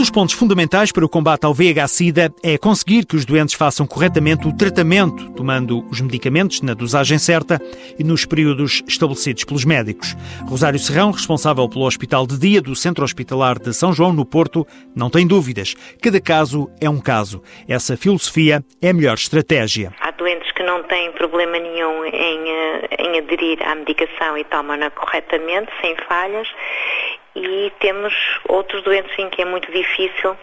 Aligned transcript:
dos 0.00 0.08
pontos 0.08 0.34
fundamentais 0.34 0.90
para 0.90 1.04
o 1.04 1.08
combate 1.10 1.44
ao 1.44 1.52
VIH-Sida 1.52 2.32
é 2.42 2.56
conseguir 2.56 3.04
que 3.04 3.16
os 3.16 3.26
doentes 3.26 3.54
façam 3.54 3.86
corretamente 3.86 4.48
o 4.48 4.52
tratamento, 4.56 5.30
tomando 5.32 5.86
os 5.90 6.00
medicamentos 6.00 6.62
na 6.62 6.72
dosagem 6.72 7.18
certa 7.18 7.60
e 7.98 8.02
nos 8.02 8.24
períodos 8.24 8.82
estabelecidos 8.88 9.44
pelos 9.44 9.66
médicos. 9.66 10.16
Rosário 10.46 10.78
Serrão, 10.78 11.10
responsável 11.10 11.68
pelo 11.68 11.84
Hospital 11.84 12.26
de 12.26 12.38
Dia 12.38 12.62
do 12.62 12.74
Centro 12.74 13.04
Hospitalar 13.04 13.58
de 13.58 13.74
São 13.74 13.92
João, 13.92 14.10
no 14.10 14.24
Porto, 14.24 14.66
não 14.96 15.10
tem 15.10 15.26
dúvidas. 15.26 15.74
Cada 16.00 16.18
caso 16.18 16.70
é 16.80 16.88
um 16.88 16.98
caso. 16.98 17.42
Essa 17.68 17.94
filosofia 17.94 18.64
é 18.80 18.88
a 18.88 18.94
melhor 18.94 19.16
estratégia. 19.16 19.92
Não 20.70 20.84
têm 20.84 21.10
problema 21.10 21.58
nenhum 21.58 22.04
em, 22.04 22.48
eh, 22.48 22.88
em 23.00 23.18
aderir 23.18 23.58
à 23.66 23.74
medicação 23.74 24.38
e 24.38 24.44
tomam-na 24.44 24.88
corretamente, 24.90 25.68
sem 25.80 25.96
falhas 26.06 26.46
e 27.34 27.72
temos 27.80 28.14
outros 28.48 28.80
doentes 28.84 29.10
em 29.18 29.28
que 29.30 29.42
é 29.42 29.44
muito 29.44 29.70
difícil 29.72 30.36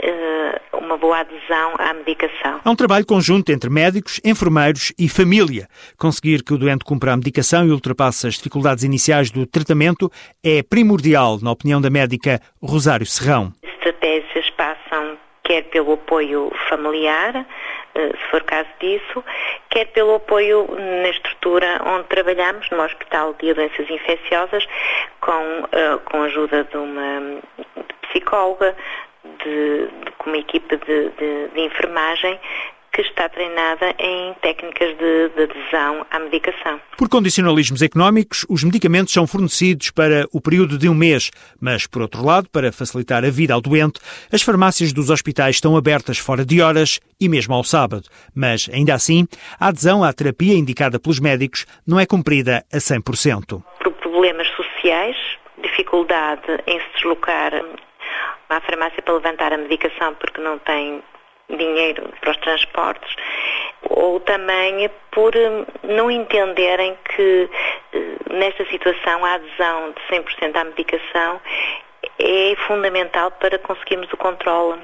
eh, 0.00 0.60
uma 0.72 0.96
boa 0.96 1.20
adesão 1.20 1.74
à 1.78 1.94
medicação. 1.94 2.60
É 2.64 2.68
um 2.68 2.74
trabalho 2.74 3.06
conjunto 3.06 3.52
entre 3.52 3.70
médicos, 3.70 4.20
enfermeiros 4.24 4.92
e 4.98 5.08
família. 5.08 5.68
Conseguir 5.96 6.42
que 6.42 6.52
o 6.52 6.58
doente 6.58 6.84
cumpra 6.84 7.12
a 7.12 7.16
medicação 7.16 7.64
e 7.64 7.70
ultrapasse 7.70 8.26
as 8.26 8.34
dificuldades 8.34 8.82
iniciais 8.82 9.30
do 9.30 9.46
tratamento 9.46 10.10
é 10.42 10.64
primordial, 10.64 11.38
na 11.40 11.52
opinião 11.52 11.80
da 11.80 11.90
médica 11.90 12.40
Rosário 12.60 13.06
Serrão. 13.06 13.52
Estratégias 13.62 14.50
passam 14.50 15.16
quer 15.50 15.64
pelo 15.64 15.94
apoio 15.94 16.52
familiar, 16.68 17.44
se 17.94 18.30
for 18.30 18.42
caso 18.44 18.68
disso, 18.80 19.24
quer 19.68 19.86
pelo 19.86 20.14
apoio 20.14 20.68
na 21.02 21.08
estrutura 21.08 21.80
onde 21.84 22.04
trabalhamos, 22.04 22.68
no 22.70 22.82
Hospital 22.82 23.34
de 23.34 23.52
Doenças 23.52 23.88
Infecciosas, 23.90 24.66
com, 25.20 25.68
eh, 25.72 25.98
com 26.04 26.22
a 26.22 26.26
ajuda 26.26 26.64
de 26.64 26.76
uma 26.76 27.40
psicóloga, 28.02 28.76
de, 29.44 29.86
de, 29.86 30.12
com 30.18 30.30
uma 30.30 30.38
equipa 30.38 30.76
de, 30.76 31.08
de, 31.10 31.48
de 31.48 31.60
enfermagem 31.60 32.38
que 32.92 33.02
está 33.02 33.28
treinada 33.28 33.94
em 33.98 34.34
técnicas 34.42 34.96
de, 34.98 35.28
de, 35.30 35.42
adesão 35.44 36.06
à 36.10 36.18
medicação. 36.18 36.80
Por 36.96 37.08
condicionalismos 37.08 37.82
económicos, 37.82 38.44
os 38.48 38.64
medicamentos 38.64 39.12
são 39.12 39.26
fornecidos 39.26 39.90
para 39.90 40.26
o 40.32 40.40
período 40.40 40.76
de 40.76 40.88
um 40.88 40.94
mês, 40.94 41.30
mas, 41.60 41.86
por 41.86 42.02
outro 42.02 42.24
lado, 42.24 42.48
para 42.50 42.72
facilitar 42.72 43.24
a 43.24 43.30
vida 43.30 43.54
ao 43.54 43.60
doente, 43.60 44.00
as 44.32 44.42
farmácias 44.42 44.92
dos 44.92 45.10
hospitais 45.10 45.56
estão 45.56 45.76
abertas 45.76 46.18
fora 46.18 46.44
de 46.44 46.60
horas 46.60 47.00
e 47.20 47.28
mesmo 47.28 47.54
ao 47.54 47.64
sábado. 47.64 48.04
Mas, 48.34 48.68
ainda 48.72 48.94
assim, 48.94 49.26
a 49.58 49.68
adesão 49.68 50.02
à 50.02 50.12
terapia 50.12 50.54
indicada 50.54 50.98
pelos 50.98 51.20
médicos 51.20 51.66
não 51.86 52.00
é 52.00 52.06
cumprida 52.06 52.64
a 52.72 52.78
100%. 52.78 53.62
Por 53.82 53.92
problemas 53.94 54.48
sociais, 54.48 55.16
dificuldade 55.62 56.42
em 56.66 56.80
se 56.80 56.86
deslocar 56.94 57.52
à 58.48 58.60
farmácia 58.60 59.00
para 59.02 59.14
levantar 59.14 59.52
a 59.52 59.58
medicação 59.58 60.14
porque 60.14 60.40
não 60.40 60.58
tem 60.58 61.02
dinheiro 61.56 62.12
para 62.20 62.30
os 62.30 62.36
transportes, 62.38 63.14
ou 63.88 64.20
também 64.20 64.90
por 65.10 65.34
hum, 65.34 65.64
não 65.84 66.10
entenderem 66.10 66.96
que 67.16 67.48
hum, 67.94 68.16
nesta 68.30 68.64
situação 68.66 69.24
a 69.24 69.34
adesão 69.34 69.92
de 69.92 70.16
100% 70.16 70.56
à 70.56 70.64
medicação 70.64 71.40
é 72.18 72.54
fundamental 72.66 73.30
para 73.32 73.58
conseguirmos 73.58 74.12
o 74.12 74.16
controle 74.16 74.80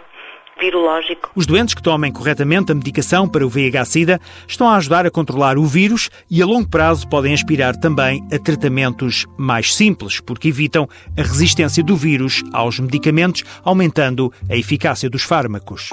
virológico. 0.58 1.30
Os 1.34 1.46
doentes 1.46 1.74
que 1.74 1.82
tomem 1.82 2.12
corretamente 2.12 2.72
a 2.72 2.74
medicação 2.74 3.28
para 3.28 3.44
o 3.44 3.48
VIH-Sida 3.48 4.20
estão 4.48 4.68
a 4.68 4.76
ajudar 4.76 5.06
a 5.06 5.10
controlar 5.10 5.58
o 5.58 5.64
vírus 5.64 6.10
e 6.30 6.42
a 6.42 6.46
longo 6.46 6.68
prazo 6.68 7.08
podem 7.08 7.34
aspirar 7.34 7.76
também 7.76 8.26
a 8.32 8.38
tratamentos 8.38 9.26
mais 9.36 9.74
simples, 9.74 10.20
porque 10.20 10.48
evitam 10.48 10.88
a 11.16 11.22
resistência 11.22 11.84
do 11.84 11.96
vírus 11.96 12.42
aos 12.52 12.80
medicamentos, 12.80 13.44
aumentando 13.64 14.32
a 14.50 14.56
eficácia 14.56 15.10
dos 15.10 15.22
fármacos. 15.22 15.90